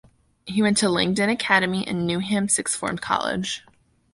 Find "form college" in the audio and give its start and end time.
2.75-3.63